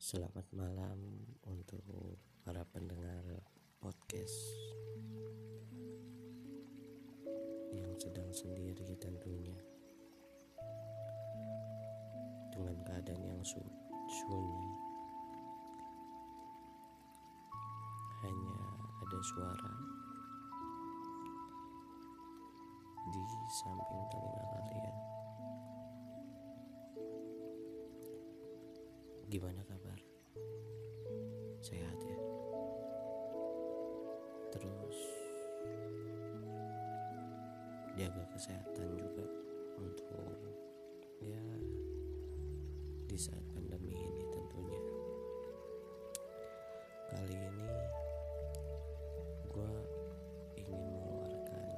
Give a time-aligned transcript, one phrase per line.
[0.00, 1.84] Selamat malam untuk
[2.40, 3.20] para pendengar
[3.84, 4.32] podcast
[7.76, 9.60] yang sedang sendiri tentunya
[12.48, 14.72] dengan keadaan yang sunyi.
[18.24, 18.56] Hanya
[19.04, 19.74] ada suara
[23.04, 23.22] di
[23.52, 24.96] samping telinga kalian.
[29.30, 29.79] Gimana kabar
[31.60, 32.20] sehat ya.
[34.50, 34.98] Terus
[37.96, 39.26] jaga kesehatan juga
[39.76, 40.38] untuk
[41.20, 41.44] ya
[43.04, 44.82] di saat pandemi ini tentunya.
[47.10, 47.70] Kali ini
[49.50, 49.72] gue
[50.56, 51.68] ingin mengeluarkan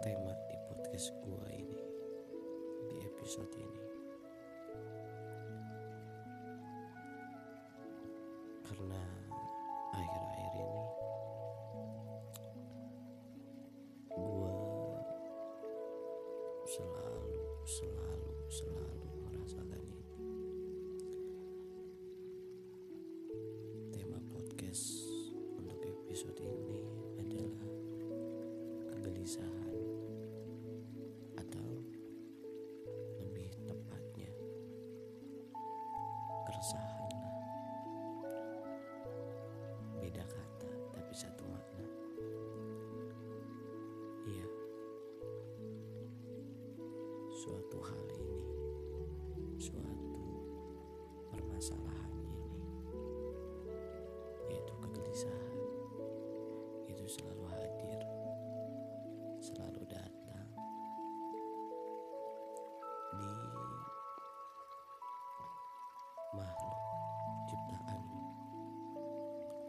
[0.00, 1.82] tema di podcast gue ini
[2.88, 3.79] di episode ini
[16.70, 18.99] selalu selalu selalu
[47.50, 48.46] suatu hal ini
[49.58, 50.22] suatu
[51.34, 52.62] permasalahan ini
[54.54, 55.58] yaitu kegelisahan
[56.86, 58.06] itu selalu hadir
[59.42, 60.46] selalu datang
[63.18, 63.34] di
[66.30, 66.78] makhluk
[67.50, 68.02] ciptaan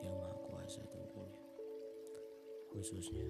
[0.05, 1.41] yang maha kuasa tentunya
[2.69, 3.25] khususnya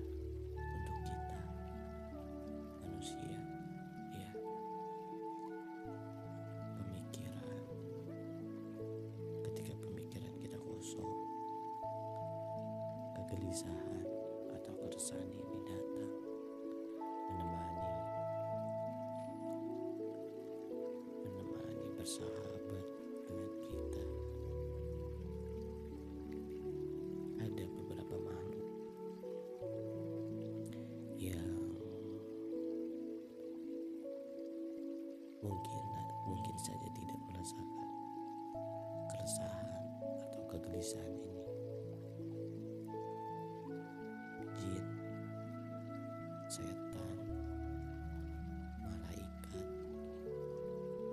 [13.51, 14.07] kegelisahan
[14.55, 16.13] atau keresahan ini datang
[17.35, 17.91] menemani
[21.27, 22.85] menemani bersahabat
[23.27, 24.05] dengan kita.
[27.43, 28.71] Ada beberapa makhluk
[31.19, 31.59] yang
[35.43, 35.83] mungkin
[36.23, 37.89] mungkin saja tidak merasakan
[39.11, 39.83] keresahan
[40.23, 41.10] atau kegelisahan
[46.51, 47.15] setan
[48.83, 49.67] malaikat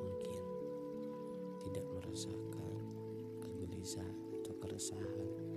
[0.02, 0.42] mungkin
[1.62, 2.82] tidak merasakan
[3.38, 5.47] kegelisahan atau keresahan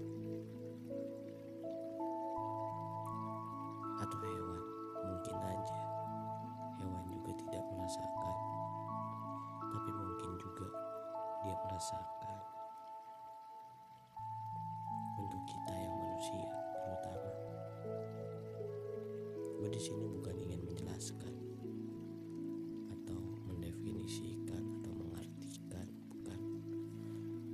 [19.61, 21.37] gue di sini bukan ingin menjelaskan
[22.89, 26.41] atau mendefinisikan atau mengartikan bukan.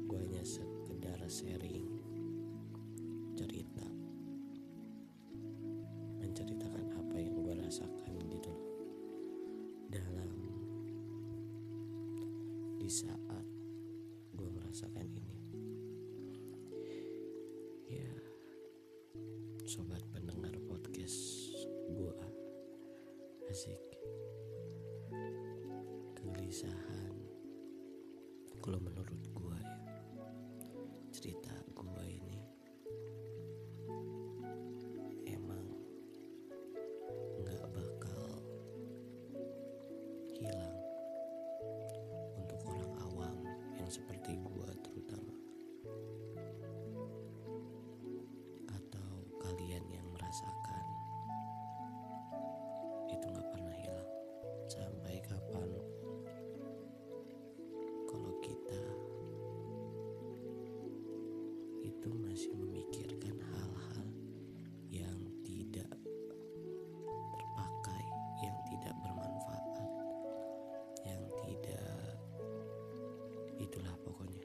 [0.07, 1.83] Gue hanya sekedar sharing
[3.35, 3.83] cerita.
[6.23, 8.55] Menceritakan apa yang gue rasakan gitu
[9.91, 10.31] dalam
[12.79, 12.87] di
[26.47, 27.11] kegelisahan.
[28.63, 29.19] Kalau menurut
[62.07, 64.07] itu masih memikirkan hal-hal
[64.87, 65.91] yang tidak
[67.35, 68.03] terpakai,
[68.39, 69.63] yang tidak bermanfaat,
[71.03, 71.99] yang tidak
[73.59, 74.39] itulah pokoknya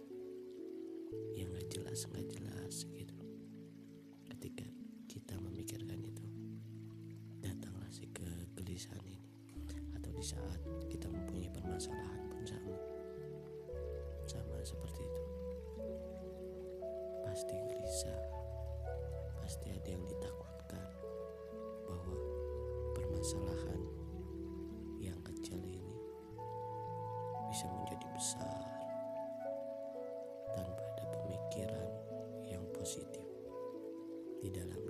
[1.39, 3.15] yang nggak jelas nggak jelas gitu.
[4.27, 4.67] Ketika
[5.07, 6.27] kita memikirkan itu,
[7.39, 9.31] datanglah si kegelisahan ini,
[9.95, 10.59] atau di saat
[10.91, 12.43] kita mempunyai permasalahan pun
[14.27, 15.42] sama seperti itu.
[17.33, 18.21] Pasti gelisah,
[19.41, 20.85] pasti ada yang ditakutkan
[21.89, 22.21] bahwa
[22.93, 23.81] permasalahan
[25.01, 25.97] yang kecil ini
[27.49, 28.61] bisa menjadi besar
[30.53, 31.89] tanpa ada pemikiran
[32.53, 33.25] yang positif
[34.45, 34.82] di dalam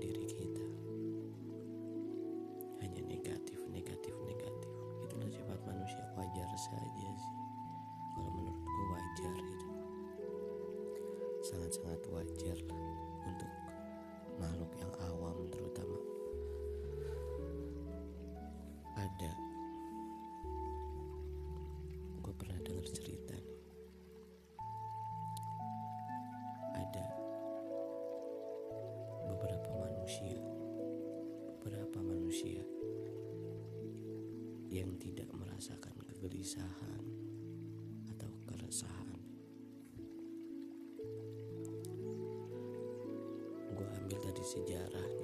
[22.83, 23.59] gue pernah dengar cerita nih.
[26.83, 27.09] Ada
[29.31, 30.43] beberapa manusia,
[31.63, 32.63] beberapa manusia
[34.67, 37.05] yang tidak merasakan kegelisahan
[38.19, 39.23] atau keresahan.
[43.79, 45.22] Gue ambil dari sejarah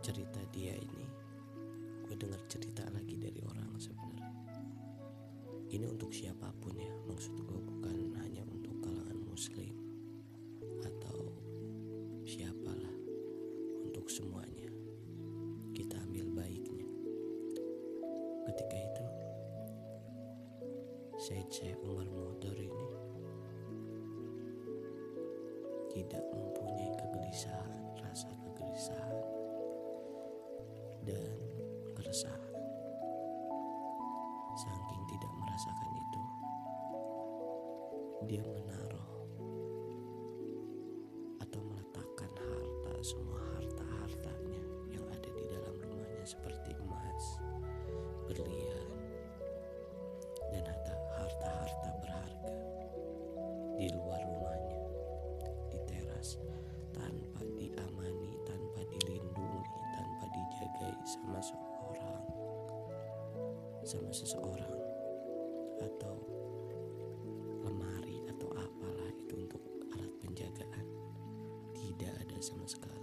[0.00, 1.06] Cerita dia ini,
[2.08, 4.32] gue dengar cerita lagi dari orang sebenarnya.
[5.70, 9.70] Ini untuk siapa pun ya, maksud gue bukan hanya untuk kalangan muslim
[10.82, 11.30] atau
[12.26, 12.96] siapalah,
[13.86, 14.72] untuk semuanya.
[15.76, 16.88] Kita ambil baiknya.
[18.50, 19.06] Ketika itu,
[21.20, 22.88] Said Syekh Umar Muhdur ini
[25.92, 27.69] tidak mempunyai kegelisahan,
[31.08, 31.38] dan
[31.96, 32.54] keresahan.
[34.60, 36.22] Saking tidak merasakan itu,
[38.28, 39.08] dia menaruh
[41.40, 44.62] atau meletakkan harta semua harta-hartanya
[44.92, 47.24] yang ada di dalam rumahnya seperti emas,
[48.28, 48.59] berlian,
[63.90, 64.78] sama seseorang
[65.82, 66.14] atau
[67.66, 69.58] lemari atau apalah itu untuk
[69.90, 70.86] alat penjagaan.
[71.74, 72.99] Tidak ada sama sekali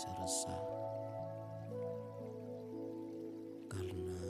[0.00, 0.64] mempunyai rasa resah.
[3.68, 4.20] Karena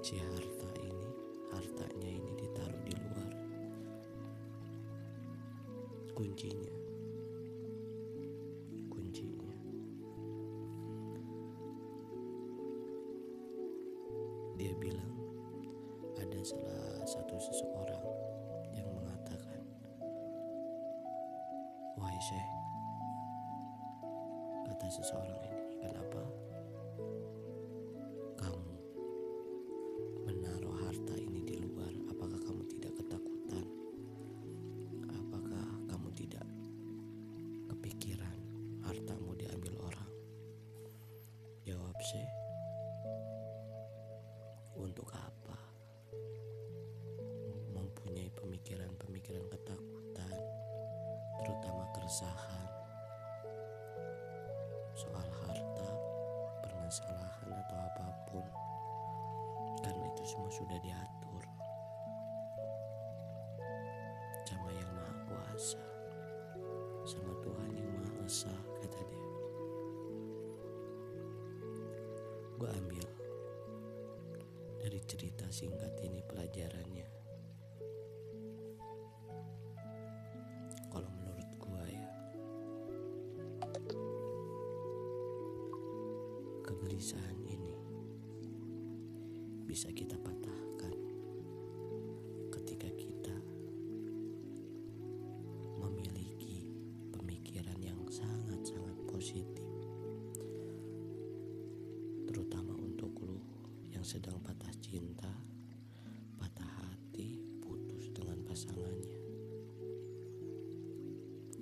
[0.00, 1.08] si harta ini
[1.52, 3.32] hartanya ini ditaruh di luar.
[6.16, 6.74] Kuncinya.
[8.88, 9.52] Kuncinya.
[14.56, 15.12] Dia bilang
[16.16, 18.06] ada salah satu seseorang
[18.72, 19.60] yang mengatakan
[21.98, 22.53] wahai syekh
[24.94, 25.50] seseorang ini.
[25.82, 26.22] Kenapa?
[28.38, 28.74] Kamu
[30.22, 33.66] menaruh harta ini di luar apakah kamu tidak ketakutan?
[35.10, 36.46] Apakah kamu tidak
[37.74, 38.38] kepikiran
[38.86, 40.12] hartamu diambil orang?
[41.66, 42.34] Jawab syekh
[44.78, 45.58] untuk apa
[47.74, 50.38] mempunyai pemikiran-pemikiran ketakutan
[51.42, 52.53] terutama keresahan
[58.34, 61.44] apa pun karena itu semua sudah diatur.
[64.48, 65.84] Sama yang maha kuasa.
[67.04, 69.28] Sama Tuhan yang maha esa kata dia.
[72.58, 73.06] Gue ambil
[74.80, 77.23] dari cerita singkat ini pelajarannya
[104.04, 105.32] yang sedang patah cinta,
[106.36, 109.16] patah hati, putus dengan pasangannya.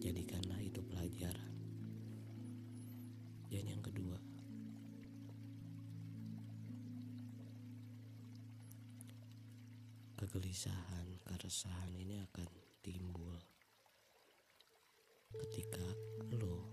[0.03, 1.55] Jadikanlah itu pelajaran.
[3.47, 4.19] Dan yang kedua,
[10.19, 12.51] kegelisahan, keresahan ini akan
[12.83, 13.39] timbul
[15.47, 15.87] ketika
[16.43, 16.72] lo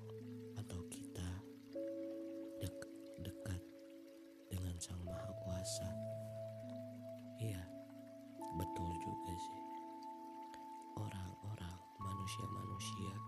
[12.29, 13.18] manusia-manusia,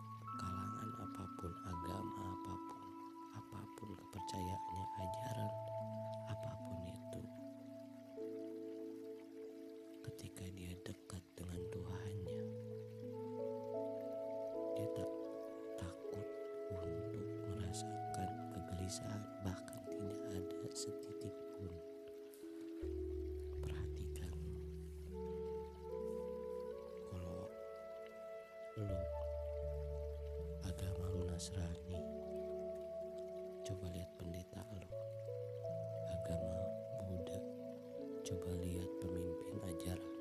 [38.32, 40.14] coba lihat pemimpin ajaran.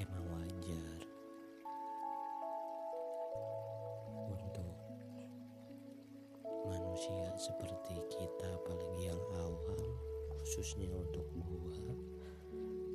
[0.00, 0.96] Emang wajar
[4.24, 4.64] untuk
[6.64, 9.92] manusia seperti kita apalagi yang awam
[10.40, 11.92] khususnya untuk gua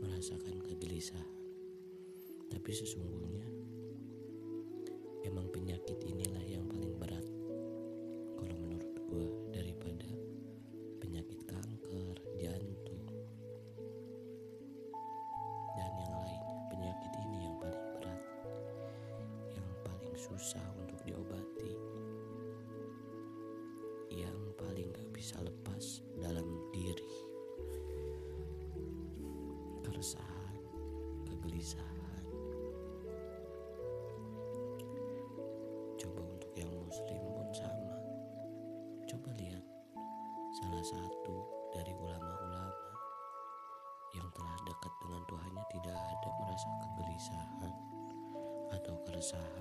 [0.02, 1.30] merasakan kegelisahan
[2.50, 3.46] tapi sesungguhnya
[5.30, 6.59] emang penyakit inilah yang
[40.90, 41.38] satu
[41.70, 42.74] dari ulama-ulama
[44.18, 47.74] yang telah dekat dengan Tuhannya tidak ada merasa kegelisahan
[48.74, 49.59] atau keresahan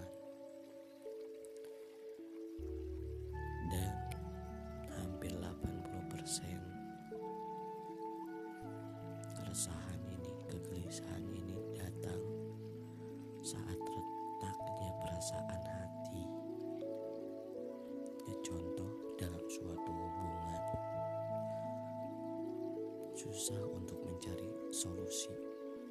[23.18, 25.34] susah untuk mencari solusi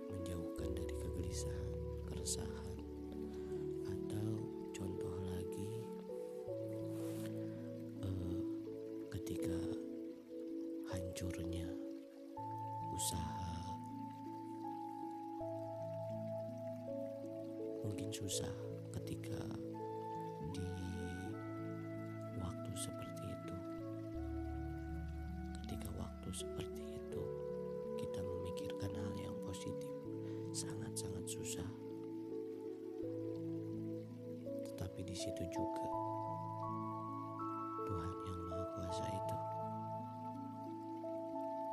[0.08, 1.72] menjauhkan dari kegelisahan,
[2.08, 2.80] keresahan.
[3.84, 5.84] Atau contoh lagi
[8.00, 8.40] eh,
[9.12, 9.60] ketika
[10.88, 11.68] hancurnya
[12.96, 13.76] usaha.
[17.84, 18.56] Mungkin susah
[18.96, 19.44] ketika
[20.56, 20.64] di
[22.40, 23.56] waktu seperti itu.
[25.68, 26.87] Ketika waktu seperti
[31.28, 31.68] susah.
[34.64, 35.86] Tetapi di situ juga
[37.84, 39.38] Tuhan yang Maha Kuasa itu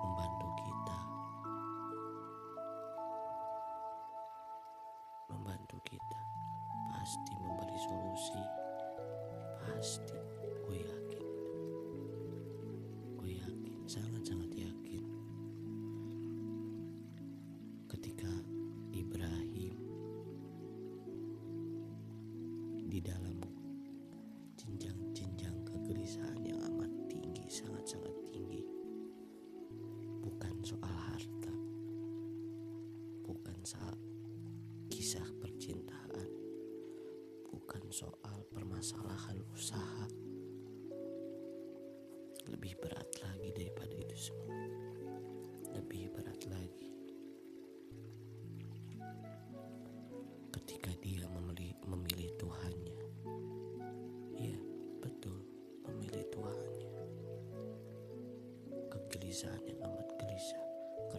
[0.02, 0.98] membantu kita.
[5.30, 6.20] Membantu kita.
[6.90, 8.42] Pasti memberi solusi.
[9.62, 10.18] Pasti.
[10.66, 11.26] Gue yakin.
[13.22, 13.78] Gue yakin.
[13.86, 15.04] Sangat-sangat yakin.
[17.86, 18.53] Ketika
[30.64, 31.52] soal harta
[33.20, 34.00] bukan soal
[34.88, 36.24] kisah percintaan
[37.52, 40.08] bukan soal permasalahan usaha.
[42.48, 44.56] Lebih berat lagi daripada itu semua.
[45.76, 46.93] Lebih berat lagi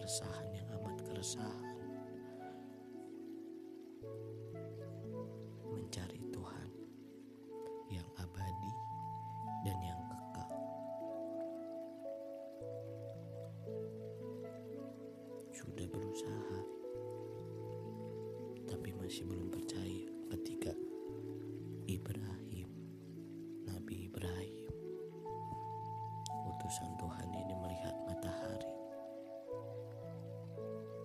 [0.06, 1.78] keresahan yang amat keresahan
[5.74, 6.70] mencari Tuhan
[7.90, 8.74] yang abadi
[9.66, 10.52] dan yang kekal.
[15.50, 16.60] Sudah berusaha,
[18.70, 19.65] tapi masih belum percaya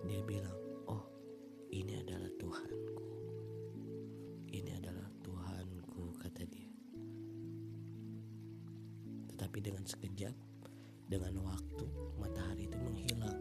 [0.05, 0.57] Dia bilang,
[0.89, 1.05] "Oh,
[1.73, 3.05] ini adalah Tuhanku."
[4.51, 6.71] Ini adalah Tuhanku, kata dia.
[9.31, 10.35] Tetapi dengan sekejap,
[11.07, 11.85] dengan waktu,
[12.19, 13.39] matahari itu menghilang.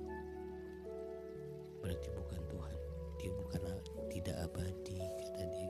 [1.81, 2.77] berarti bukan Tuhan
[3.17, 3.61] dia bukan
[4.13, 5.70] tidak abadi kata dia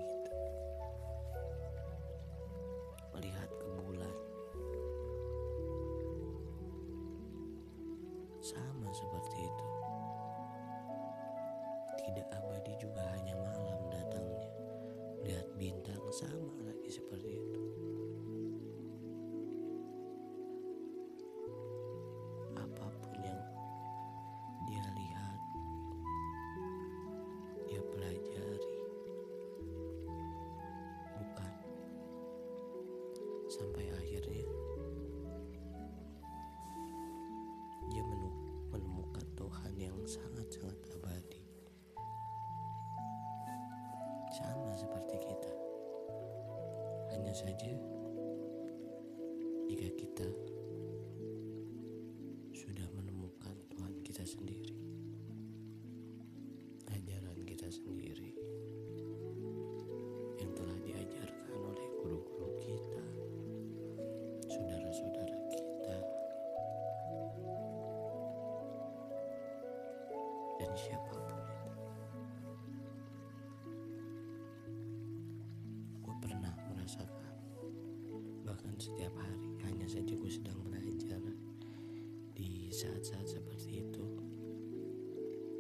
[47.21, 47.69] hanya saja
[49.69, 50.25] jika kita
[52.57, 54.73] sudah menemukan Tuhan kita sendiri
[56.89, 58.33] ajaran kita sendiri
[60.41, 63.05] yang telah diajarkan oleh guru-guru kita
[64.49, 65.97] saudara-saudara kita
[70.57, 71.20] dan siapa pun
[78.81, 79.53] setiap hari.
[79.69, 81.21] Hanya saja gue sedang belajar
[82.33, 84.07] di saat-saat seperti itu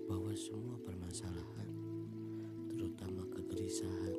[0.08, 1.68] bahwa semua permasalahan
[2.72, 4.16] terutama kegelisahan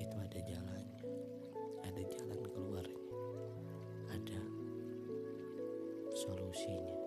[0.00, 1.04] itu ada jalannya.
[1.84, 3.04] Ada jalan keluarnya.
[4.08, 4.40] Ada
[6.16, 7.01] solusinya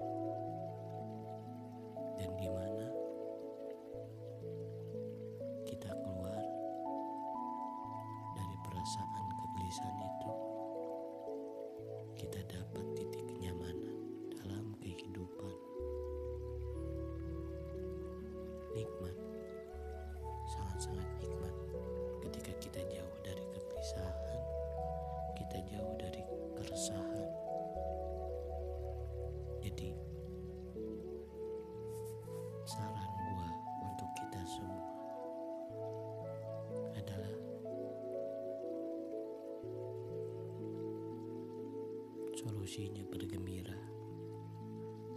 [42.46, 43.74] solusinya bergembira.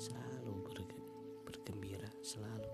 [0.01, 0.97] Selalu berge
[1.45, 2.73] bergembira selalu.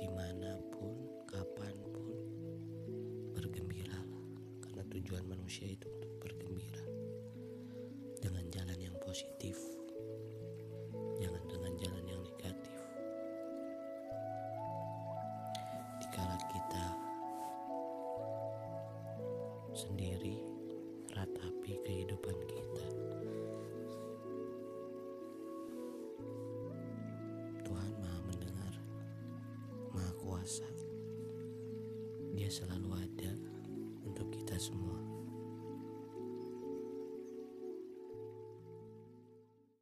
[0.00, 0.96] Di mana pun
[1.28, 2.16] kapan pun
[3.36, 4.24] bergembiralah.
[4.64, 6.80] Karena tujuan manusia itu untuk bergembira.
[8.24, 9.60] Dengan jalan yang positif
[32.58, 33.30] selalu ada
[34.02, 35.07] untuk kita semua